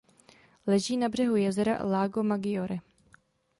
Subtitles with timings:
[0.67, 2.77] Leží na břehu jezera Lago Maggiore.